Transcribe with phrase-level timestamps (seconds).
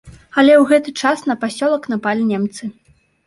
[0.39, 2.63] Але ў гэты час на пасёлак напалі немцы.